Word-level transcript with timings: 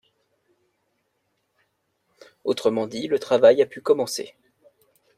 Autrement 2.43 2.87
dit, 2.87 3.07
le 3.07 3.19
travail 3.19 3.61
a 3.61 3.67
pu 3.67 3.81
commencer. 3.81 4.33